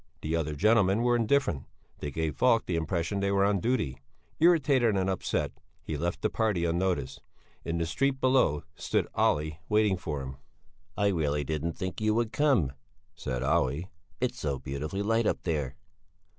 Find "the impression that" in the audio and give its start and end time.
2.65-3.27